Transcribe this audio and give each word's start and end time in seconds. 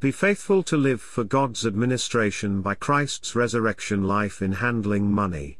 Be 0.00 0.12
faithful 0.12 0.62
to 0.62 0.76
live 0.76 1.00
for 1.00 1.24
God's 1.24 1.66
administration 1.66 2.62
by 2.62 2.76
Christ's 2.76 3.34
resurrection 3.34 4.04
life 4.04 4.40
in 4.40 4.52
handling 4.52 5.10
money. 5.10 5.58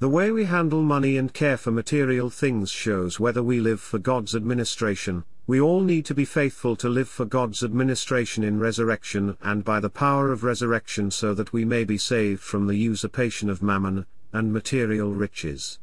The 0.00 0.08
way 0.10 0.30
we 0.30 0.44
handle 0.44 0.82
money 0.82 1.16
and 1.16 1.32
care 1.32 1.56
for 1.56 1.70
material 1.70 2.28
things 2.28 2.70
shows 2.70 3.18
whether 3.18 3.42
we 3.42 3.58
live 3.58 3.80
for 3.80 3.98
God's 3.98 4.34
administration. 4.34 5.24
We 5.46 5.62
all 5.62 5.80
need 5.80 6.04
to 6.04 6.14
be 6.14 6.26
faithful 6.26 6.76
to 6.76 6.90
live 6.90 7.08
for 7.08 7.24
God's 7.24 7.64
administration 7.64 8.44
in 8.44 8.60
resurrection 8.60 9.38
and 9.40 9.64
by 9.64 9.80
the 9.80 9.88
power 9.88 10.30
of 10.30 10.44
resurrection 10.44 11.10
so 11.10 11.32
that 11.32 11.54
we 11.54 11.64
may 11.64 11.84
be 11.84 11.96
saved 11.96 12.42
from 12.42 12.66
the 12.66 12.76
usurpation 12.76 13.48
of 13.48 13.62
mammon 13.62 14.04
and 14.30 14.52
material 14.52 15.14
riches. 15.14 15.78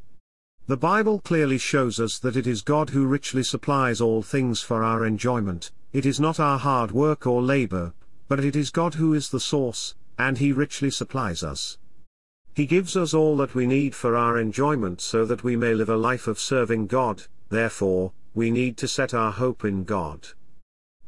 The 0.68 0.76
Bible 0.76 1.20
clearly 1.20 1.58
shows 1.58 1.98
us 1.98 2.20
that 2.20 2.36
it 2.36 2.46
is 2.46 2.62
God 2.62 2.90
who 2.90 3.06
richly 3.06 3.42
supplies 3.42 4.00
all 4.00 4.22
things 4.22 4.60
for 4.60 4.84
our 4.84 5.04
enjoyment, 5.04 5.72
it 5.96 6.04
is 6.04 6.20
not 6.20 6.38
our 6.38 6.58
hard 6.58 6.92
work 6.92 7.26
or 7.26 7.40
labor, 7.40 7.94
but 8.28 8.44
it 8.44 8.54
is 8.54 8.68
God 8.68 8.96
who 8.96 9.14
is 9.14 9.30
the 9.30 9.40
source, 9.40 9.94
and 10.18 10.36
He 10.36 10.52
richly 10.52 10.90
supplies 10.90 11.42
us. 11.42 11.78
He 12.54 12.66
gives 12.66 12.98
us 12.98 13.14
all 13.14 13.34
that 13.38 13.54
we 13.54 13.66
need 13.66 13.94
for 13.94 14.14
our 14.14 14.38
enjoyment 14.38 15.00
so 15.00 15.24
that 15.24 15.42
we 15.42 15.56
may 15.56 15.72
live 15.72 15.88
a 15.88 15.96
life 15.96 16.26
of 16.26 16.38
serving 16.38 16.88
God, 16.88 17.22
therefore, 17.48 18.12
we 18.34 18.50
need 18.50 18.76
to 18.76 18.86
set 18.86 19.14
our 19.14 19.32
hope 19.32 19.64
in 19.64 19.84
God. 19.84 20.28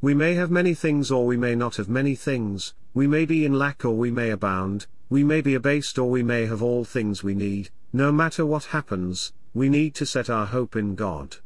We 0.01 0.15
may 0.15 0.33
have 0.37 0.51
many 0.51 0.73
things 0.73 1.11
or 1.11 1.27
we 1.27 1.37
may 1.37 1.55
not 1.55 1.77
have 1.77 1.91
many 1.91 2.15
things, 2.15 2.73
we 2.95 3.07
may 3.07 3.27
be 3.27 3.45
in 3.45 3.59
lack 3.59 3.85
or 3.85 3.95
we 3.95 4.11
may 4.11 4.31
abound, 4.31 4.87
we 5.11 5.23
may 5.23 5.43
be 5.43 5.55
abased 5.55 5.99
or 5.99 6.09
we 6.09 6.23
may 6.23 6.47
have 6.47 6.63
all 6.63 6.87
things 6.87 7.23
we 7.23 7.35
need, 7.35 7.69
no 7.93 8.11
matter 8.11 8.47
what 8.47 8.65
happens, 8.65 9.35
we 9.53 9.69
need 9.69 9.95
to 9.97 10.07
set 10.07 10.31
our 10.31 10.47
hope 10.47 10.77
in 10.77 10.95
God. 10.95 11.37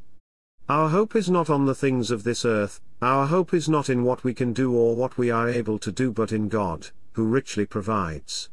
Our 0.68 0.90
hope 0.90 1.16
is 1.16 1.28
not 1.28 1.50
on 1.50 1.66
the 1.66 1.74
things 1.74 2.12
of 2.12 2.22
this 2.22 2.44
earth, 2.44 2.80
our 3.02 3.26
hope 3.26 3.52
is 3.52 3.68
not 3.68 3.90
in 3.90 4.04
what 4.04 4.22
we 4.22 4.32
can 4.32 4.52
do 4.52 4.72
or 4.72 4.94
what 4.94 5.18
we 5.18 5.28
are 5.28 5.48
able 5.48 5.76
to 5.76 5.90
do 5.90 6.12
but 6.12 6.30
in 6.30 6.48
God, 6.48 6.88
who 7.14 7.24
richly 7.24 7.66
provides. 7.66 8.48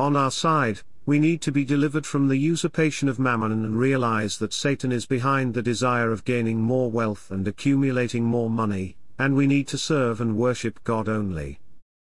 On 0.00 0.16
our 0.16 0.32
side, 0.32 0.80
we 1.06 1.20
need 1.20 1.40
to 1.42 1.52
be 1.52 1.64
delivered 1.64 2.04
from 2.04 2.26
the 2.26 2.36
usurpation 2.36 3.08
of 3.08 3.20
mammon 3.20 3.52
and 3.52 3.78
realize 3.78 4.38
that 4.38 4.52
Satan 4.52 4.90
is 4.90 5.06
behind 5.06 5.54
the 5.54 5.62
desire 5.62 6.10
of 6.10 6.24
gaining 6.24 6.60
more 6.60 6.90
wealth 6.90 7.30
and 7.30 7.46
accumulating 7.46 8.24
more 8.24 8.50
money, 8.50 8.96
and 9.16 9.36
we 9.36 9.46
need 9.46 9.68
to 9.68 9.78
serve 9.78 10.20
and 10.20 10.36
worship 10.36 10.82
God 10.82 11.08
only. 11.08 11.60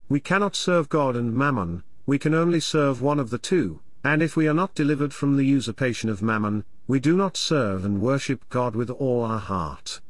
We 0.08 0.20
cannot 0.20 0.54
serve 0.54 0.88
God 0.88 1.16
and 1.16 1.34
mammon, 1.34 1.82
we 2.06 2.20
can 2.20 2.34
only 2.34 2.60
serve 2.60 3.02
one 3.02 3.18
of 3.18 3.30
the 3.30 3.36
two, 3.36 3.80
and 4.04 4.22
if 4.22 4.36
we 4.36 4.46
are 4.46 4.54
not 4.54 4.76
delivered 4.76 5.12
from 5.12 5.36
the 5.36 5.44
usurpation 5.44 6.08
of 6.08 6.22
mammon, 6.22 6.64
we 6.86 7.00
do 7.00 7.16
not 7.16 7.36
serve 7.36 7.84
and 7.84 8.00
worship 8.00 8.48
God 8.48 8.76
with 8.76 8.90
all 8.90 9.24
our 9.24 9.40
heart. 9.40 10.00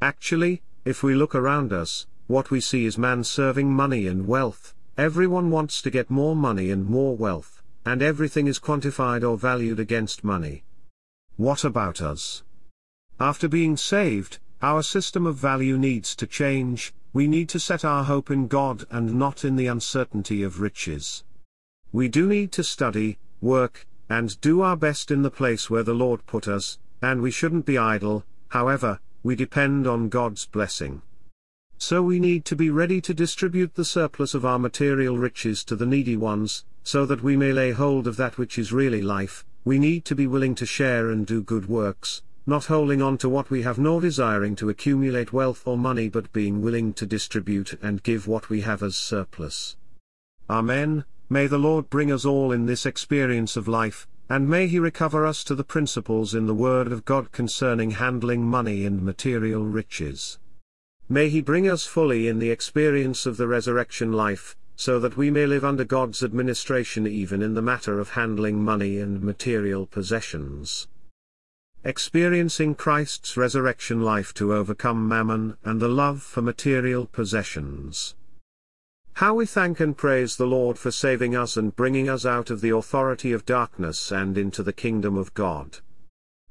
Actually, 0.00 0.62
if 0.88 1.02
we 1.02 1.14
look 1.14 1.34
around 1.34 1.72
us, 1.72 2.06
what 2.26 2.50
we 2.50 2.60
see 2.60 2.86
is 2.86 2.96
man 2.96 3.22
serving 3.22 3.70
money 3.70 4.06
and 4.06 4.26
wealth, 4.26 4.74
Everyone 4.98 5.48
wants 5.52 5.80
to 5.82 5.90
get 5.92 6.10
more 6.10 6.34
money 6.34 6.72
and 6.72 6.84
more 6.84 7.16
wealth, 7.16 7.62
and 7.86 8.02
everything 8.02 8.48
is 8.48 8.58
quantified 8.58 9.22
or 9.22 9.38
valued 9.38 9.78
against 9.78 10.24
money. 10.24 10.64
What 11.36 11.62
about 11.62 12.02
us? 12.02 12.42
After 13.20 13.46
being 13.46 13.76
saved, 13.76 14.40
our 14.60 14.82
system 14.82 15.24
of 15.24 15.36
value 15.36 15.78
needs 15.78 16.16
to 16.16 16.26
change, 16.26 16.92
we 17.12 17.28
need 17.28 17.48
to 17.50 17.60
set 17.60 17.84
our 17.84 18.02
hope 18.02 18.28
in 18.28 18.48
God 18.48 18.86
and 18.90 19.14
not 19.14 19.44
in 19.44 19.54
the 19.54 19.68
uncertainty 19.68 20.42
of 20.42 20.60
riches. 20.60 21.22
We 21.92 22.08
do 22.08 22.26
need 22.26 22.50
to 22.52 22.64
study, 22.64 23.18
work, 23.40 23.86
and 24.10 24.40
do 24.40 24.62
our 24.62 24.76
best 24.76 25.12
in 25.12 25.22
the 25.22 25.30
place 25.30 25.70
where 25.70 25.84
the 25.84 25.94
Lord 25.94 26.26
put 26.26 26.48
us, 26.48 26.80
and 27.00 27.22
we 27.22 27.30
shouldn't 27.30 27.66
be 27.66 27.78
idle, 27.78 28.24
however, 28.48 28.98
we 29.28 29.36
depend 29.36 29.86
on 29.86 30.08
God's 30.08 30.46
blessing. 30.46 31.02
So 31.76 32.02
we 32.02 32.18
need 32.18 32.46
to 32.46 32.56
be 32.56 32.70
ready 32.70 32.98
to 33.02 33.12
distribute 33.12 33.74
the 33.74 33.84
surplus 33.84 34.32
of 34.32 34.46
our 34.46 34.58
material 34.58 35.18
riches 35.18 35.64
to 35.64 35.76
the 35.76 35.84
needy 35.84 36.16
ones, 36.16 36.64
so 36.82 37.04
that 37.04 37.22
we 37.22 37.36
may 37.36 37.52
lay 37.52 37.72
hold 37.72 38.06
of 38.06 38.16
that 38.16 38.38
which 38.38 38.58
is 38.58 38.72
really 38.72 39.02
life, 39.02 39.44
we 39.66 39.78
need 39.78 40.06
to 40.06 40.14
be 40.14 40.26
willing 40.26 40.54
to 40.54 40.64
share 40.64 41.10
and 41.10 41.26
do 41.26 41.42
good 41.42 41.68
works, 41.68 42.22
not 42.46 42.64
holding 42.64 43.02
on 43.02 43.18
to 43.18 43.28
what 43.28 43.50
we 43.50 43.60
have 43.60 43.78
nor 43.78 44.00
desiring 44.00 44.56
to 44.56 44.70
accumulate 44.70 45.30
wealth 45.30 45.66
or 45.66 45.76
money 45.76 46.08
but 46.08 46.32
being 46.32 46.62
willing 46.62 46.94
to 46.94 47.04
distribute 47.04 47.78
and 47.82 48.02
give 48.02 48.26
what 48.26 48.48
we 48.48 48.62
have 48.62 48.82
as 48.82 48.96
surplus. 48.96 49.76
Amen. 50.48 51.04
May 51.28 51.48
the 51.48 51.58
Lord 51.58 51.90
bring 51.90 52.10
us 52.10 52.24
all 52.24 52.50
in 52.50 52.64
this 52.64 52.86
experience 52.86 53.58
of 53.58 53.68
life, 53.68 54.08
and 54.28 54.48
may 54.48 54.66
He 54.66 54.78
recover 54.78 55.24
us 55.24 55.42
to 55.44 55.54
the 55.54 55.64
principles 55.64 56.34
in 56.34 56.46
the 56.46 56.54
Word 56.54 56.92
of 56.92 57.04
God 57.04 57.32
concerning 57.32 57.92
handling 57.92 58.42
money 58.42 58.84
and 58.84 59.02
material 59.02 59.64
riches. 59.64 60.38
May 61.08 61.28
He 61.30 61.40
bring 61.40 61.68
us 61.68 61.86
fully 61.86 62.28
in 62.28 62.38
the 62.38 62.50
experience 62.50 63.24
of 63.24 63.38
the 63.38 63.48
resurrection 63.48 64.12
life, 64.12 64.56
so 64.76 65.00
that 65.00 65.16
we 65.16 65.30
may 65.30 65.46
live 65.46 65.64
under 65.64 65.84
God's 65.84 66.22
administration 66.22 67.06
even 67.06 67.42
in 67.42 67.54
the 67.54 67.62
matter 67.62 67.98
of 67.98 68.10
handling 68.10 68.62
money 68.62 68.98
and 68.98 69.22
material 69.22 69.86
possessions. 69.86 70.86
Experiencing 71.82 72.74
Christ's 72.74 73.36
resurrection 73.36 74.02
life 74.02 74.34
to 74.34 74.52
overcome 74.52 75.08
mammon 75.08 75.56
and 75.64 75.80
the 75.80 75.88
love 75.88 76.22
for 76.22 76.42
material 76.42 77.06
possessions. 77.06 78.14
How 79.18 79.34
we 79.34 79.46
thank 79.46 79.80
and 79.80 79.96
praise 79.96 80.36
the 80.36 80.46
Lord 80.46 80.78
for 80.78 80.92
saving 80.92 81.34
us 81.34 81.56
and 81.56 81.74
bringing 81.74 82.08
us 82.08 82.24
out 82.24 82.50
of 82.50 82.60
the 82.60 82.70
authority 82.70 83.32
of 83.32 83.44
darkness 83.44 84.12
and 84.12 84.38
into 84.38 84.62
the 84.62 84.72
kingdom 84.72 85.16
of 85.16 85.34
God. 85.34 85.78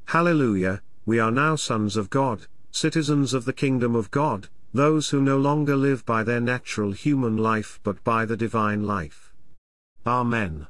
Hallelujah, 0.07 0.81
we 1.05 1.17
are 1.17 1.31
now 1.31 1.55
sons 1.55 1.95
of 1.95 2.09
God, 2.09 2.47
citizens 2.69 3.33
of 3.33 3.45
the 3.45 3.53
kingdom 3.53 3.95
of 3.95 4.11
God, 4.11 4.49
those 4.73 5.11
who 5.11 5.21
no 5.21 5.37
longer 5.37 5.77
live 5.77 6.05
by 6.05 6.23
their 6.23 6.41
natural 6.41 6.91
human 6.91 7.37
life 7.37 7.79
but 7.83 8.03
by 8.03 8.25
the 8.25 8.35
divine 8.35 8.83
life. 8.83 9.31
Amen. 10.05 10.67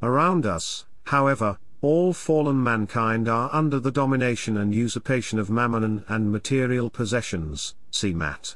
Around 0.00 0.46
us, 0.46 0.86
however, 1.06 1.58
all 1.82 2.12
fallen 2.12 2.62
mankind 2.62 3.28
are 3.28 3.50
under 3.52 3.80
the 3.80 3.90
domination 3.90 4.56
and 4.56 4.72
usurpation 4.72 5.40
of 5.40 5.50
mammon 5.50 6.04
and 6.06 6.30
material 6.30 6.88
possessions, 6.88 7.74
see 7.90 8.14
Matt. 8.14 8.54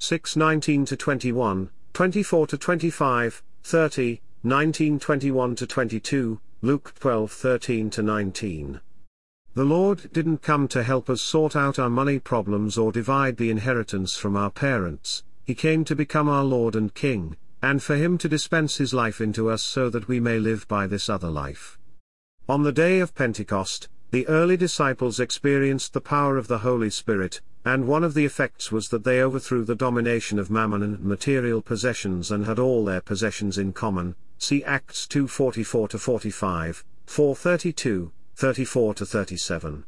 6 0.00 0.34
19 0.34 0.86
to 0.86 0.96
21, 0.96 1.70
24 1.94 2.48
to 2.48 2.58
25, 2.58 3.40
30, 3.62 4.20
19 4.42 4.98
21 4.98 5.54
to 5.54 5.64
22, 5.64 6.40
Luke 6.60 6.92
12 6.98 7.30
13 7.30 7.88
to 7.88 8.02
19. 8.02 8.80
The 9.54 9.64
Lord 9.64 10.12
didn't 10.12 10.42
come 10.42 10.66
to 10.66 10.82
help 10.82 11.08
us 11.08 11.22
sort 11.22 11.54
out 11.54 11.78
our 11.78 11.88
money 11.88 12.18
problems 12.18 12.76
or 12.76 12.90
divide 12.90 13.36
the 13.36 13.48
inheritance 13.48 14.16
from 14.16 14.36
our 14.36 14.50
parents, 14.50 15.22
He 15.44 15.54
came 15.54 15.84
to 15.84 15.94
become 15.94 16.28
our 16.28 16.42
Lord 16.42 16.74
and 16.74 16.92
King, 16.92 17.36
and 17.62 17.80
for 17.80 17.94
Him 17.94 18.18
to 18.18 18.28
dispense 18.28 18.78
His 18.78 18.92
life 18.92 19.20
into 19.20 19.48
us 19.48 19.62
so 19.62 19.88
that 19.88 20.08
we 20.08 20.18
may 20.18 20.40
live 20.40 20.66
by 20.66 20.88
this 20.88 21.08
other 21.08 21.30
life. 21.30 21.78
On 22.48 22.64
the 22.64 22.72
day 22.72 22.98
of 22.98 23.14
Pentecost, 23.14 23.88
the 24.10 24.26
early 24.26 24.56
disciples 24.56 25.20
experienced 25.20 25.92
the 25.92 26.00
power 26.00 26.38
of 26.38 26.48
the 26.48 26.58
Holy 26.58 26.90
Spirit, 26.90 27.40
and 27.64 27.86
one 27.86 28.04
of 28.04 28.14
the 28.14 28.24
effects 28.24 28.70
was 28.70 28.88
that 28.88 29.04
they 29.04 29.22
overthrew 29.22 29.64
the 29.64 29.74
domination 29.74 30.38
of 30.38 30.50
mammon 30.50 30.82
and 30.82 31.00
material 31.00 31.62
possessions 31.62 32.30
and 32.30 32.44
had 32.44 32.58
all 32.58 32.84
their 32.84 33.00
possessions 33.00 33.56
in 33.56 33.72
common. 33.72 34.14
See 34.38 34.62
Acts 34.64 35.06
2:44 35.06 35.98
45, 35.98 36.84
432, 37.06 38.12
34 38.36 38.94
to 38.94 39.06
37. 39.06 39.84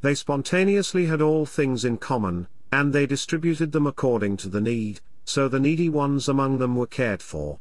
They 0.00 0.14
spontaneously 0.14 1.06
had 1.06 1.22
all 1.22 1.46
things 1.46 1.84
in 1.84 1.98
common, 1.98 2.48
and 2.72 2.92
they 2.92 3.06
distributed 3.06 3.72
them 3.72 3.86
according 3.86 4.36
to 4.38 4.48
the 4.48 4.60
need, 4.60 5.00
so 5.24 5.48
the 5.48 5.60
needy 5.60 5.88
ones 5.88 6.28
among 6.28 6.58
them 6.58 6.74
were 6.74 6.86
cared 6.86 7.22
for. 7.22 7.60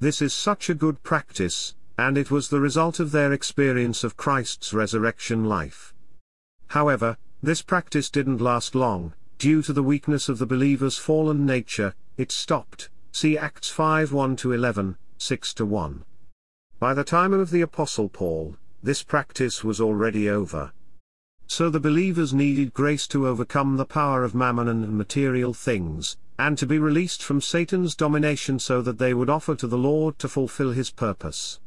This 0.00 0.20
is 0.20 0.34
such 0.34 0.68
a 0.68 0.74
good 0.74 1.02
practice, 1.02 1.74
and 1.96 2.18
it 2.18 2.30
was 2.30 2.48
the 2.48 2.60
result 2.60 2.98
of 2.98 3.12
their 3.12 3.32
experience 3.32 4.02
of 4.02 4.16
Christ's 4.16 4.74
resurrection 4.74 5.44
life. 5.44 5.94
However, 6.68 7.16
this 7.44 7.60
practice 7.60 8.08
didn't 8.08 8.40
last 8.40 8.74
long, 8.74 9.12
due 9.38 9.60
to 9.60 9.72
the 9.72 9.82
weakness 9.82 10.30
of 10.30 10.38
the 10.38 10.46
believer's 10.46 10.96
fallen 10.96 11.44
nature, 11.44 11.94
it 12.16 12.32
stopped, 12.32 12.88
see 13.12 13.36
Acts 13.36 13.68
5 13.68 14.12
1 14.12 14.36
to 14.36 14.52
11, 14.52 14.96
6 15.18 15.54
to 15.54 15.66
1. 15.66 16.04
By 16.78 16.94
the 16.94 17.04
time 17.04 17.34
of 17.34 17.50
the 17.50 17.60
Apostle 17.60 18.08
Paul, 18.08 18.56
this 18.82 19.02
practice 19.02 19.62
was 19.62 19.80
already 19.80 20.28
over. 20.30 20.72
So 21.46 21.68
the 21.68 21.80
believers 21.80 22.32
needed 22.32 22.72
grace 22.72 23.06
to 23.08 23.28
overcome 23.28 23.76
the 23.76 23.84
power 23.84 24.24
of 24.24 24.34
mammon 24.34 24.68
and 24.68 24.96
material 24.96 25.52
things, 25.52 26.16
and 26.38 26.56
to 26.56 26.66
be 26.66 26.78
released 26.78 27.22
from 27.22 27.42
Satan's 27.42 27.94
domination 27.94 28.58
so 28.58 28.80
that 28.80 28.98
they 28.98 29.12
would 29.12 29.28
offer 29.28 29.54
to 29.56 29.66
the 29.66 29.78
Lord 29.78 30.18
to 30.20 30.28
fulfill 30.28 30.72
his 30.72 30.90
purpose. 30.90 31.60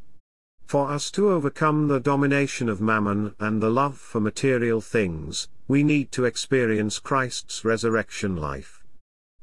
For 0.66 0.90
us 0.90 1.12
to 1.12 1.30
overcome 1.30 1.88
the 1.88 2.00
domination 2.00 2.68
of 2.68 2.82
mammon 2.82 3.36
and 3.40 3.62
the 3.62 3.70
love 3.70 3.98
for 3.98 4.20
material 4.20 4.82
things, 4.82 5.48
we 5.68 5.84
need 5.84 6.12
to 6.14 6.24
experience 6.24 6.98
Christ's 6.98 7.66
resurrection 7.66 8.38
life. 8.38 8.86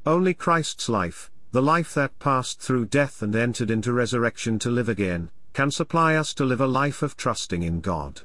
Only 0.06 0.32
Christ's 0.32 0.88
life, 0.88 1.31
the 1.53 1.61
life 1.61 1.93
that 1.94 2.19
passed 2.19 2.61
through 2.61 2.87
death 2.87 3.21
and 3.21 3.37
entered 3.37 3.71
into 3.71 3.93
resurrection 3.93 4.59
to 4.61 4.71
live 4.71 4.88
again, 4.88 5.31
can 5.53 5.71
supply 5.71 6.17
us 6.17 6.32
to 6.35 6.44
live 6.44 6.62
a 6.62 6.67
life 6.67 7.03
of 7.03 7.17
trusting 7.17 7.62
in 7.62 7.81
God. 7.81 8.23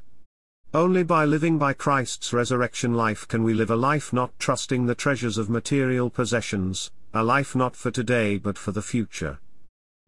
Only 0.74 1.04
by 1.04 1.26
living 1.26 1.58
by 1.58 1.74
Christ's 1.74 2.32
resurrection 2.32 2.94
life 2.94 3.28
can 3.28 3.44
we 3.44 3.54
live 3.54 3.70
a 3.70 3.76
life 3.76 4.14
not 4.14 4.38
trusting 4.40 4.86
the 4.86 4.96
treasures 4.96 5.38
of 5.38 5.50
material 5.50 6.10
possessions, 6.10 6.92
a 7.14 7.24
life 7.24 7.56
not 7.56 7.76
for 7.76 7.92
today 7.92 8.38
but 8.38 8.58
for 8.58 8.72
the 8.72 8.82
future. 8.82 9.40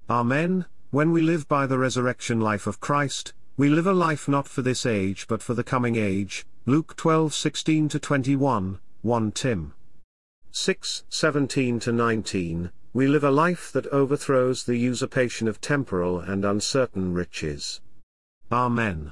Amen. 0.10 0.66
When 0.92 1.12
we 1.12 1.22
live 1.22 1.48
by 1.48 1.68
the 1.68 1.78
resurrection 1.78 2.40
life 2.40 2.68
of 2.68 2.80
Christ, 2.80 3.34
we 3.58 3.70
live 3.70 3.88
a 3.88 3.94
life 3.94 4.28
not 4.28 4.48
for 4.48 4.62
this 4.62 4.86
age 4.86 5.28
but 5.28 5.44
for 5.44 5.54
the 5.54 5.64
coming 5.64 5.96
age. 5.96 6.46
Luke 6.68 6.96
12:16 6.96 7.90
to 7.90 7.98
21, 7.98 8.78
1 9.02 9.32
Tim 9.32 9.74
6:17 10.52 11.80
to 11.80 11.92
19. 11.92 12.70
We 12.94 13.08
live 13.08 13.24
a 13.24 13.32
life 13.32 13.72
that 13.72 13.88
overthrows 13.88 14.64
the 14.64 14.78
usurpation 14.78 15.48
of 15.48 15.60
temporal 15.60 16.20
and 16.20 16.46
uncertain 16.46 17.14
riches. 17.14 17.82
Amen. 18.52 19.12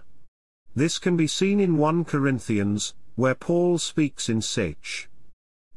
This 0.75 1.00
can 1.00 1.18
be 1.18 1.25
seen 1.25 1.60
in 1.60 1.78
1 1.78 2.06
Corinthians, 2.06 2.94
where 3.16 3.34
Paul 3.34 3.80
speaks 3.80 4.30
in 4.30 4.44
Sach. 4.44 5.10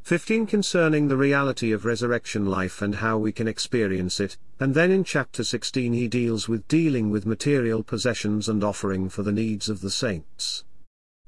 15 0.02 0.46
concerning 0.46 1.08
the 1.08 1.16
reality 1.16 1.72
of 1.72 1.86
resurrection 1.86 2.44
life 2.44 2.82
and 2.82 2.96
how 2.96 3.16
we 3.16 3.32
can 3.32 3.48
experience 3.48 4.20
it, 4.20 4.36
and 4.60 4.74
then 4.74 4.90
in 4.90 5.04
chapter 5.04 5.42
16 5.42 5.94
he 5.94 6.06
deals 6.06 6.50
with 6.50 6.68
dealing 6.68 7.08
with 7.08 7.24
material 7.24 7.82
possessions 7.82 8.46
and 8.46 8.62
offering 8.62 9.08
for 9.08 9.22
the 9.22 9.32
needs 9.32 9.70
of 9.70 9.80
the 9.80 9.90
saints. 9.90 10.64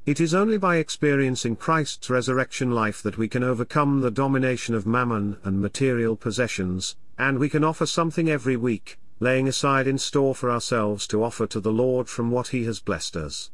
It 0.07 0.21
is 0.21 0.35
only 0.35 0.59
by 0.59 0.77
experiencing 0.77 1.57
Christ's 1.57 2.11
resurrection 2.11 2.71
life 2.73 3.03
that 3.03 3.17
we 3.17 3.27
can 3.27 3.43
overcome 3.43 4.03
the 4.03 4.11
domination 4.11 4.75
of 4.75 4.87
mammon 4.87 5.39
and 5.45 5.63
material 5.63 6.15
possessions, 6.15 6.95
and 7.17 7.39
we 7.39 7.49
can 7.49 7.65
offer 7.65 7.87
something 7.87 8.29
every 8.29 8.55
week, 8.55 8.99
laying 9.19 9.49
aside 9.49 9.87
in 9.87 9.97
store 9.97 10.35
for 10.35 10.51
ourselves 10.51 11.07
to 11.07 11.25
offer 11.25 11.47
to 11.47 11.59
the 11.59 11.73
Lord 11.73 12.07
from 12.07 12.31
what 12.31 12.49
He 12.49 12.65
has 12.65 12.81
blessed 12.81 13.17
us. 13.17 13.51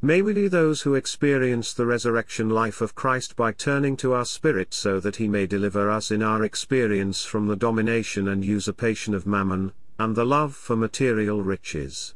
May 0.00 0.22
we 0.22 0.32
be 0.32 0.46
those 0.46 0.82
who 0.82 0.94
experience 0.94 1.74
the 1.74 1.86
resurrection 1.86 2.48
life 2.48 2.80
of 2.80 2.94
Christ 2.94 3.34
by 3.34 3.50
turning 3.50 3.96
to 3.96 4.12
our 4.12 4.24
Spirit 4.24 4.72
so 4.72 5.00
that 5.00 5.16
He 5.16 5.26
may 5.26 5.48
deliver 5.48 5.90
us 5.90 6.12
in 6.12 6.22
our 6.22 6.44
experience 6.44 7.24
from 7.24 7.48
the 7.48 7.56
domination 7.56 8.28
and 8.28 8.44
usurpation 8.44 9.14
of 9.14 9.26
mammon, 9.26 9.72
and 9.98 10.14
the 10.14 10.24
love 10.24 10.54
for 10.54 10.76
material 10.76 11.42
riches. 11.42 12.14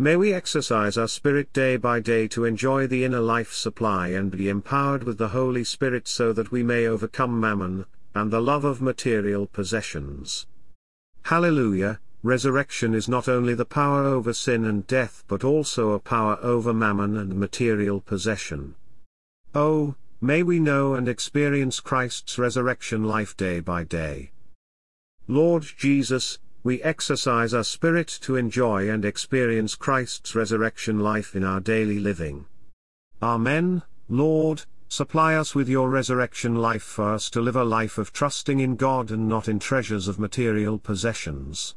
May 0.00 0.14
we 0.14 0.32
exercise 0.32 0.96
our 0.96 1.08
spirit 1.08 1.52
day 1.52 1.76
by 1.76 1.98
day 1.98 2.28
to 2.28 2.44
enjoy 2.44 2.86
the 2.86 3.04
inner 3.04 3.18
life 3.18 3.52
supply 3.52 4.08
and 4.08 4.30
be 4.30 4.48
empowered 4.48 5.02
with 5.02 5.18
the 5.18 5.30
Holy 5.30 5.64
Spirit 5.64 6.06
so 6.06 6.32
that 6.34 6.52
we 6.52 6.62
may 6.62 6.86
overcome 6.86 7.40
mammon, 7.40 7.84
and 8.14 8.30
the 8.30 8.40
love 8.40 8.64
of 8.64 8.80
material 8.80 9.46
possessions. 9.46 10.46
Hallelujah! 11.24 11.98
resurrection 12.22 12.94
is 12.94 13.08
not 13.08 13.28
only 13.28 13.54
the 13.54 13.64
power 13.64 14.04
over 14.04 14.32
sin 14.32 14.64
and 14.64 14.86
death 14.86 15.24
but 15.26 15.42
also 15.42 15.90
a 15.90 15.98
power 15.98 16.38
over 16.42 16.72
mammon 16.72 17.16
and 17.16 17.34
material 17.34 18.00
possession. 18.00 18.76
Oh, 19.52 19.96
may 20.20 20.44
we 20.44 20.60
know 20.60 20.94
and 20.94 21.08
experience 21.08 21.80
Christ's 21.80 22.38
resurrection 22.38 23.02
life 23.02 23.36
day 23.36 23.58
by 23.58 23.82
day. 23.82 24.30
Lord 25.26 25.64
Jesus, 25.76 26.38
we 26.62 26.82
exercise 26.82 27.54
our 27.54 27.64
spirit 27.64 28.08
to 28.22 28.36
enjoy 28.36 28.90
and 28.90 29.04
experience 29.04 29.74
Christ's 29.74 30.34
resurrection 30.34 30.98
life 30.98 31.34
in 31.36 31.44
our 31.44 31.60
daily 31.60 31.98
living. 31.98 32.46
Amen, 33.22 33.82
Lord, 34.08 34.64
supply 34.88 35.34
us 35.34 35.54
with 35.54 35.68
your 35.68 35.88
resurrection 35.88 36.56
life 36.56 36.82
for 36.82 37.12
us 37.12 37.30
to 37.30 37.40
live 37.40 37.56
a 37.56 37.64
life 37.64 37.98
of 37.98 38.12
trusting 38.12 38.60
in 38.60 38.76
God 38.76 39.10
and 39.10 39.28
not 39.28 39.48
in 39.48 39.58
treasures 39.58 40.08
of 40.08 40.18
material 40.18 40.78
possessions. 40.78 41.74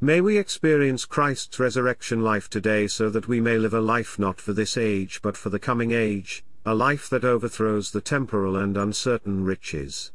May 0.00 0.20
we 0.20 0.38
experience 0.38 1.04
Christ's 1.04 1.58
resurrection 1.58 2.22
life 2.22 2.48
today 2.48 2.86
so 2.86 3.10
that 3.10 3.26
we 3.26 3.40
may 3.40 3.58
live 3.58 3.74
a 3.74 3.80
life 3.80 4.18
not 4.18 4.40
for 4.40 4.52
this 4.52 4.76
age 4.76 5.20
but 5.22 5.36
for 5.36 5.50
the 5.50 5.58
coming 5.58 5.90
age, 5.90 6.44
a 6.64 6.74
life 6.74 7.10
that 7.10 7.24
overthrows 7.24 7.90
the 7.90 8.00
temporal 8.00 8.56
and 8.56 8.76
uncertain 8.76 9.44
riches. 9.44 10.12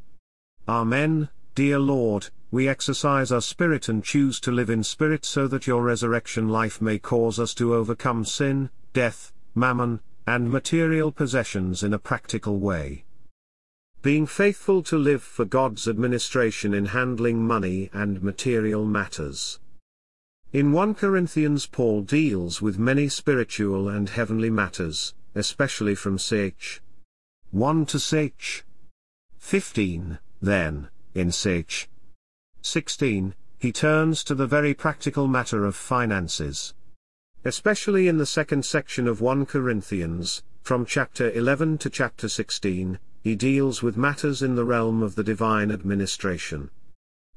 Amen, 0.68 1.28
dear 1.56 1.78
Lord, 1.78 2.30
we 2.52 2.68
exercise 2.68 3.32
our 3.32 3.42
spirit 3.42 3.90
and 3.90 4.04
choose 4.04 4.40
to 4.42 4.52
live 4.52 4.70
in 4.70 4.84
spirit 4.84 5.26
so 5.26 5.48
that 5.48 5.68
your 5.68 5.84
resurrection 5.84 6.50
life 6.50 6.82
may 6.82 7.00
cause 7.00 7.40
us 7.40 7.54
to 7.56 7.76
overcome 7.76 8.26
sin, 8.26 8.70
death, 8.94 9.32
mammon, 9.56 10.00
and 10.26 10.50
material 10.50 11.12
possessions 11.12 11.84
in 11.84 11.94
a 11.94 12.00
practical 12.00 12.60
way. 12.60 13.04
Being 14.02 14.26
faithful 14.26 14.84
to 14.84 14.98
live 14.98 15.24
for 15.24 15.46
God's 15.46 15.88
administration 15.88 16.74
in 16.74 16.88
handling 16.88 17.46
money 17.46 17.90
and 17.94 18.22
material 18.22 18.86
matters. 18.86 19.60
In 20.52 20.72
1 20.72 20.96
Corinthians 20.96 21.66
Paul 21.66 22.02
deals 22.02 22.62
with 22.62 22.78
many 22.78 23.10
spiritual 23.10 23.90
and 23.90 24.10
heavenly 24.10 24.50
matters, 24.50 25.14
especially 25.36 25.96
from 25.96 26.18
Sach. 26.18 26.82
1 27.52 27.86
to 27.88 28.00
Sach. 28.00 28.64
15, 29.40 30.20
then, 30.42 30.90
in 31.13 31.31
Sach. 31.31 31.88
16, 32.62 33.36
he 33.60 33.71
turns 33.71 34.24
to 34.24 34.36
the 34.36 34.48
very 34.48 34.74
practical 34.74 35.27
matter 35.27 35.65
of 35.65 35.75
finances. 35.75 36.74
Especially 37.45 38.07
in 38.07 38.18
the 38.18 38.25
second 38.25 38.65
section 38.65 39.07
of 39.07 39.21
1 39.21 39.45
Corinthians, 39.45 40.44
from 40.62 40.86
chapter 40.86 41.30
11 41.31 41.77
to 41.80 41.89
chapter 41.89 42.30
16, 42.30 43.00
he 43.21 43.36
deals 43.36 43.81
with 43.81 43.98
matters 43.98 44.42
in 44.42 44.56
the 44.56 44.65
realm 44.65 45.04
of 45.04 45.15
the 45.15 45.24
divine 45.24 45.71
administration. 45.71 46.69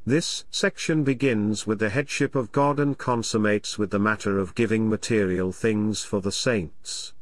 This 0.05 0.45
section 0.51 1.03
begins 1.03 1.67
with 1.67 1.81
the 1.81 1.91
headship 1.91 2.37
of 2.37 2.53
God 2.53 2.79
and 2.79 2.97
consummates 2.97 3.77
with 3.77 3.91
the 3.91 3.99
matter 3.99 4.39
of 4.39 4.55
giving 4.55 4.89
material 4.89 5.51
things 5.51 6.05
for 6.05 6.21
the 6.21 6.31
saints. 6.31 7.13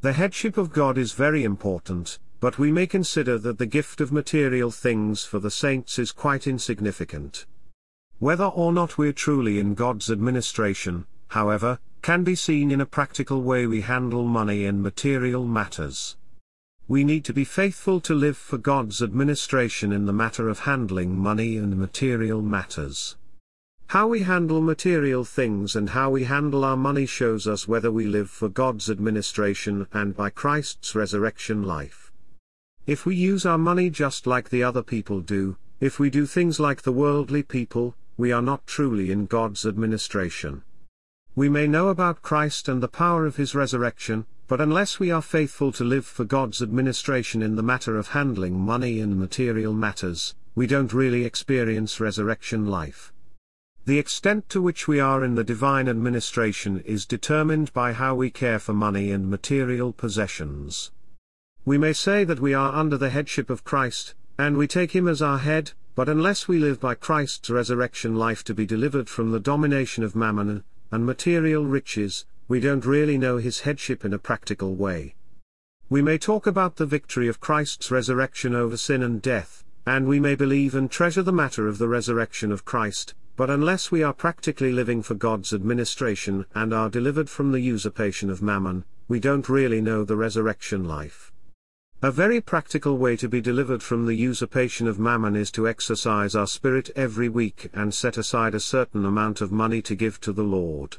The 0.00 0.12
headship 0.12 0.56
of 0.56 0.72
God 0.72 0.98
is 0.98 1.12
very 1.12 1.42
important, 1.42 2.20
but 2.42 2.58
we 2.58 2.72
may 2.72 2.88
consider 2.88 3.38
that 3.38 3.58
the 3.58 3.66
gift 3.66 4.00
of 4.00 4.10
material 4.10 4.72
things 4.72 5.22
for 5.22 5.38
the 5.38 5.48
saints 5.48 5.96
is 5.96 6.10
quite 6.10 6.44
insignificant. 6.44 7.46
Whether 8.18 8.46
or 8.46 8.72
not 8.72 8.98
we're 8.98 9.12
truly 9.12 9.60
in 9.60 9.74
God's 9.74 10.10
administration, 10.10 11.06
however, 11.28 11.78
can 12.02 12.24
be 12.24 12.34
seen 12.34 12.72
in 12.72 12.80
a 12.80 12.84
practical 12.98 13.42
way 13.42 13.68
we 13.68 13.82
handle 13.82 14.24
money 14.24 14.66
and 14.66 14.82
material 14.82 15.46
matters. 15.46 16.16
We 16.88 17.04
need 17.04 17.24
to 17.26 17.32
be 17.32 17.44
faithful 17.44 18.00
to 18.00 18.12
live 18.12 18.36
for 18.36 18.58
God's 18.58 19.00
administration 19.00 19.92
in 19.92 20.06
the 20.06 20.12
matter 20.12 20.48
of 20.48 20.58
handling 20.58 21.16
money 21.16 21.56
and 21.56 21.78
material 21.78 22.42
matters. 22.42 23.16
How 23.86 24.08
we 24.08 24.22
handle 24.22 24.60
material 24.60 25.24
things 25.24 25.76
and 25.76 25.90
how 25.90 26.10
we 26.10 26.24
handle 26.24 26.64
our 26.64 26.76
money 26.76 27.06
shows 27.06 27.46
us 27.46 27.68
whether 27.68 27.92
we 27.92 28.06
live 28.06 28.30
for 28.30 28.48
God's 28.48 28.90
administration 28.90 29.86
and 29.92 30.16
by 30.16 30.30
Christ's 30.30 30.96
resurrection 30.96 31.62
life. 31.62 32.11
If 32.84 33.06
we 33.06 33.14
use 33.14 33.46
our 33.46 33.58
money 33.58 33.90
just 33.90 34.26
like 34.26 34.50
the 34.50 34.64
other 34.64 34.82
people 34.82 35.20
do, 35.20 35.56
if 35.78 36.00
we 36.00 36.10
do 36.10 36.26
things 36.26 36.58
like 36.58 36.82
the 36.82 36.90
worldly 36.90 37.44
people, 37.44 37.94
we 38.16 38.32
are 38.32 38.42
not 38.42 38.66
truly 38.66 39.12
in 39.12 39.26
God's 39.26 39.64
administration. 39.64 40.64
We 41.36 41.48
may 41.48 41.68
know 41.68 41.88
about 41.88 42.22
Christ 42.22 42.68
and 42.68 42.82
the 42.82 42.88
power 42.88 43.24
of 43.24 43.36
his 43.36 43.54
resurrection, 43.54 44.26
but 44.48 44.60
unless 44.60 44.98
we 44.98 45.12
are 45.12 45.22
faithful 45.22 45.70
to 45.72 45.84
live 45.84 46.04
for 46.04 46.24
God's 46.24 46.60
administration 46.60 47.40
in 47.40 47.54
the 47.54 47.62
matter 47.62 47.96
of 47.96 48.08
handling 48.08 48.58
money 48.58 48.98
and 48.98 49.16
material 49.16 49.72
matters, 49.72 50.34
we 50.56 50.66
don't 50.66 50.92
really 50.92 51.24
experience 51.24 52.00
resurrection 52.00 52.66
life. 52.66 53.12
The 53.84 54.00
extent 54.00 54.48
to 54.48 54.60
which 54.60 54.88
we 54.88 54.98
are 54.98 55.24
in 55.24 55.36
the 55.36 55.44
divine 55.44 55.88
administration 55.88 56.80
is 56.80 57.06
determined 57.06 57.72
by 57.72 57.92
how 57.92 58.16
we 58.16 58.28
care 58.30 58.58
for 58.58 58.72
money 58.72 59.12
and 59.12 59.30
material 59.30 59.92
possessions. 59.92 60.90
We 61.64 61.78
may 61.78 61.92
say 61.92 62.24
that 62.24 62.40
we 62.40 62.54
are 62.54 62.74
under 62.74 62.96
the 62.96 63.10
headship 63.10 63.48
of 63.48 63.62
Christ, 63.62 64.14
and 64.36 64.56
we 64.56 64.66
take 64.66 64.96
him 64.96 65.06
as 65.06 65.22
our 65.22 65.38
head, 65.38 65.70
but 65.94 66.08
unless 66.08 66.48
we 66.48 66.58
live 66.58 66.80
by 66.80 66.96
Christ's 66.96 67.50
resurrection 67.50 68.16
life 68.16 68.42
to 68.44 68.54
be 68.54 68.66
delivered 68.66 69.08
from 69.08 69.30
the 69.30 69.38
domination 69.38 70.02
of 70.02 70.16
mammon 70.16 70.64
and 70.90 71.06
material 71.06 71.64
riches, 71.64 72.26
we 72.48 72.58
don't 72.58 72.84
really 72.84 73.16
know 73.16 73.36
his 73.36 73.60
headship 73.60 74.04
in 74.04 74.12
a 74.12 74.18
practical 74.18 74.74
way. 74.74 75.14
We 75.88 76.02
may 76.02 76.18
talk 76.18 76.48
about 76.48 76.76
the 76.76 76.86
victory 76.86 77.28
of 77.28 77.38
Christ's 77.38 77.92
resurrection 77.92 78.56
over 78.56 78.76
sin 78.76 79.00
and 79.00 79.22
death, 79.22 79.62
and 79.86 80.08
we 80.08 80.18
may 80.18 80.34
believe 80.34 80.74
and 80.74 80.90
treasure 80.90 81.22
the 81.22 81.32
matter 81.32 81.68
of 81.68 81.78
the 81.78 81.86
resurrection 81.86 82.50
of 82.50 82.64
Christ, 82.64 83.14
but 83.36 83.50
unless 83.50 83.92
we 83.92 84.02
are 84.02 84.12
practically 84.12 84.72
living 84.72 85.00
for 85.00 85.14
God's 85.14 85.52
administration 85.52 86.44
and 86.56 86.74
are 86.74 86.90
delivered 86.90 87.30
from 87.30 87.52
the 87.52 87.60
usurpation 87.60 88.30
of 88.30 88.42
mammon, 88.42 88.84
we 89.06 89.20
don't 89.20 89.48
really 89.48 89.80
know 89.80 90.04
the 90.04 90.16
resurrection 90.16 90.82
life. 90.84 91.31
A 92.04 92.10
very 92.10 92.40
practical 92.40 92.98
way 92.98 93.14
to 93.18 93.28
be 93.28 93.40
delivered 93.40 93.80
from 93.80 94.06
the 94.06 94.16
usurpation 94.16 94.88
of 94.88 94.98
mammon 94.98 95.36
is 95.36 95.52
to 95.52 95.68
exercise 95.68 96.34
our 96.34 96.48
spirit 96.48 96.90
every 96.96 97.28
week 97.28 97.70
and 97.72 97.94
set 97.94 98.16
aside 98.16 98.56
a 98.56 98.60
certain 98.60 99.04
amount 99.04 99.40
of 99.40 99.52
money 99.52 99.80
to 99.82 99.94
give 99.94 100.20
to 100.22 100.32
the 100.32 100.42
Lord. 100.42 100.96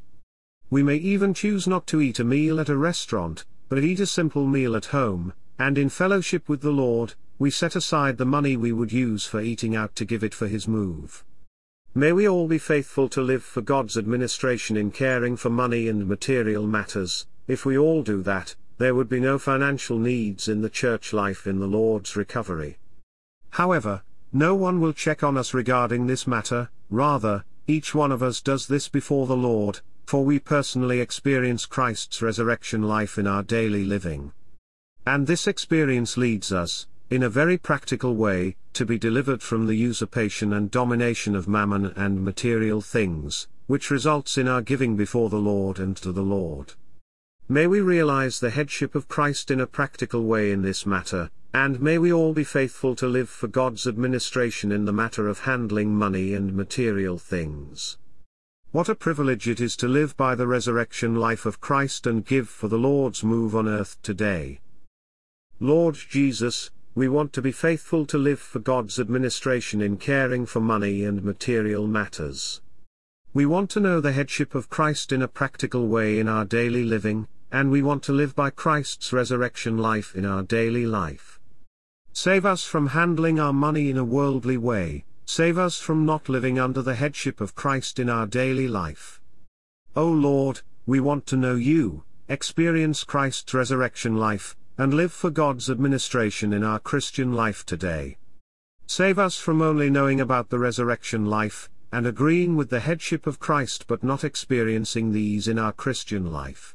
We 0.69 0.81
may 0.81 0.95
even 0.95 1.33
choose 1.33 1.67
not 1.67 1.88
to 1.88 2.00
eat 2.00 2.19
a 2.19 2.24
meal 2.24 2.57
at 2.57 2.69
a 2.69 2.77
restaurant, 2.77 3.43
but 3.67 3.83
eat 3.83 4.00
a 4.00 4.05
simple 4.05 4.48
meal 4.48 4.77
at 4.77 4.95
home, 4.95 5.33
and 5.60 5.77
in 5.77 5.89
fellowship 5.89 6.48
with 6.48 6.62
the 6.62 6.72
Lord, 6.72 7.15
we 7.38 7.51
set 7.51 7.75
aside 7.75 8.17
the 8.17 8.24
money 8.24 8.55
we 8.55 8.72
would 8.72 8.93
use 8.93 9.25
for 9.25 9.41
eating 9.41 9.75
out 9.75 9.98
to 9.98 10.05
give 10.05 10.24
it 10.24 10.33
for 10.33 10.48
His 10.48 10.69
move. 10.69 11.25
May 11.93 12.13
we 12.13 12.29
all 12.29 12.48
be 12.48 12.57
faithful 12.57 13.10
to 13.10 13.22
live 13.22 13.43
for 13.43 13.60
God's 13.60 13.98
administration 13.98 14.77
in 14.77 14.89
caring 14.89 15.36
for 15.36 15.50
money 15.50 15.89
and 15.89 16.07
material 16.07 16.65
matters, 16.65 17.27
if 17.45 17.65
we 17.65 17.77
all 17.77 18.03
do 18.03 18.22
that, 18.22 18.55
there 18.77 18.96
would 18.96 19.10
be 19.10 19.20
no 19.20 19.38
financial 19.38 19.98
needs 19.98 20.48
in 20.48 20.62
the 20.62 20.70
church 20.70 21.13
life 21.13 21.46
in 21.48 21.60
the 21.60 21.68
Lord's 21.68 22.15
recovery. 22.15 22.77
However, 23.51 24.03
No 24.36 24.56
one 24.56 24.82
will 24.82 24.94
check 24.94 25.24
on 25.24 25.38
us 25.38 25.53
regarding 25.53 26.08
this 26.08 26.25
matter, 26.25 26.72
rather, 26.89 27.46
each 27.68 27.94
one 27.94 28.12
of 28.12 28.24
us 28.24 28.42
does 28.42 28.65
this 28.65 28.89
before 28.89 29.27
the 29.27 29.38
Lord, 29.38 29.82
for 30.08 30.25
we 30.25 30.39
personally 30.39 31.00
experience 31.00 31.68
Christ's 31.68 32.20
resurrection 32.20 32.82
life 32.82 33.20
in 33.20 33.27
our 33.27 33.44
daily 33.44 33.86
living. 33.86 34.34
And 35.06 35.27
this 35.27 35.46
experience 35.46 36.18
leads 36.18 36.51
us, 36.51 36.88
in 37.12 37.22
a 37.22 37.30
very 37.30 37.60
practical 37.60 38.15
way, 38.15 38.56
to 38.74 38.88
be 38.88 38.98
delivered 38.98 39.44
from 39.44 39.68
the 39.68 39.75
usurpation 39.75 40.51
and 40.51 40.72
domination 40.72 41.36
of 41.36 41.48
mammon 41.48 41.94
and 41.96 42.24
material 42.24 42.82
things, 42.82 43.48
which 43.68 43.92
results 43.92 44.36
in 44.36 44.48
our 44.48 44.63
giving 44.63 44.96
before 44.96 45.30
the 45.30 45.38
Lord 45.38 45.77
and 45.77 45.96
to 45.98 46.12
the 46.12 46.24
Lord. 46.24 46.74
May 47.50 47.68
we 47.68 47.82
realize 47.82 48.40
the 48.40 48.52
headship 48.52 48.96
of 48.96 49.10
Christ 49.10 49.52
in 49.52 49.60
a 49.60 49.68
practical 49.68 50.24
way 50.24 50.52
in 50.52 50.62
this 50.62 50.86
matter, 50.86 51.30
and 51.54 51.82
may 51.82 51.98
we 51.98 52.12
all 52.12 52.34
be 52.34 52.46
faithful 52.46 52.96
to 52.96 53.08
live 53.08 53.28
for 53.28 53.50
God's 53.50 53.86
administration 53.86 54.72
in 54.72 54.86
the 54.86 54.94
matter 54.94 55.28
of 55.28 55.40
handling 55.40 55.94
money 55.94 56.34
and 56.34 56.56
material 56.56 57.18
things. 57.18 57.98
What 58.72 58.88
a 58.88 58.96
privilege 58.96 59.50
it 59.50 59.60
is 59.60 59.76
to 59.78 59.90
live 59.90 60.16
by 60.16 60.36
the 60.36 60.48
resurrection 60.48 61.16
life 61.16 61.46
of 61.46 61.60
Christ 61.60 62.08
and 62.08 62.26
give 62.26 62.48
for 62.48 62.70
the 62.70 62.80
Lord's 62.80 63.26
move 63.26 63.56
on 63.56 63.68
earth 63.68 64.02
today. 64.02 64.62
Lord 65.60 65.96
Jesus, 65.96 66.72
we 66.96 67.10
want 67.10 67.34
to 67.34 67.42
be 67.42 67.52
faithful 67.52 68.06
to 68.06 68.18
live 68.18 68.40
for 68.40 68.60
God's 68.60 69.00
administration 69.00 69.82
in 69.82 69.98
caring 69.98 70.46
for 70.46 70.62
money 70.62 71.04
and 71.04 71.24
material 71.24 71.88
matters. 71.88 72.62
We 73.34 73.46
want 73.46 73.70
to 73.72 73.80
know 73.80 74.00
the 74.00 74.12
headship 74.12 74.56
of 74.56 74.70
Christ 74.70 75.12
in 75.12 75.22
a 75.22 75.28
practical 75.28 75.88
way 75.88 76.20
in 76.20 76.28
our 76.28 76.46
daily 76.46 76.84
living, 76.84 77.28
and 77.52 77.72
we 77.72 77.82
want 77.82 78.04
to 78.04 78.13
live 78.13 78.36
by 78.36 78.50
Christ's 78.50 79.12
resurrection 79.12 79.78
life 79.78 80.16
in 80.16 80.25
our 80.25 80.44
daily 80.44 80.86
life. 80.86 81.40
Save 82.12 82.46
us 82.46 82.63
from 82.63 82.88
handling 82.88 83.40
our 83.40 83.54
money 83.54 83.90
in 83.90 83.98
a 83.98 84.04
worldly 84.04 84.58
way, 84.58 85.06
Save 85.25 85.58
us 85.58 85.80
from 85.80 86.06
not 86.06 86.28
living 86.28 86.60
under 86.60 86.82
the 86.82 86.96
headship 86.96 87.40
of 87.40 87.56
Christ 87.56 87.98
in 87.98 88.10
our 88.10 88.28
daily 88.28 88.68
life. 88.68 89.22
O 89.96 90.08
Lord, 90.08 90.62
we 90.86 91.00
want 91.00 91.25
to 91.28 91.38
know 91.38 91.56
you, 91.56 92.04
experience 92.28 93.04
Christ's 93.04 93.54
resurrection 93.54 94.18
life, 94.18 94.56
and 94.78 94.94
live 94.94 95.13
for 95.13 95.30
God's 95.30 95.70
administration 95.70 96.52
in 96.52 96.63
our 96.63 96.80
Christian 96.80 97.34
life 97.34 97.66
today. 97.66 98.18
Save 98.86 99.18
us 99.18 99.38
from 99.38 99.62
only 99.62 99.90
knowing 99.90 100.20
about 100.20 100.50
the 100.50 100.60
resurrection 100.60 101.25
life, 101.25 101.70
and 101.94 102.08
agreeing 102.08 102.56
with 102.56 102.72
the 102.72 102.80
headship 102.80 103.28
of 103.28 103.40
Christ 103.40 103.86
but 103.88 104.04
not 104.04 104.24
experiencing 104.24 105.12
these 105.12 105.48
in 105.48 105.60
our 105.60 105.72
Christian 105.72 106.32
life. 106.32 106.74